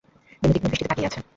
বিনু 0.41 0.51
তীক্ষ্ণ 0.53 0.69
দৃষ্টিতে 0.69 0.89
তাকিয়ে 0.89 1.07
আছে। 1.09 1.19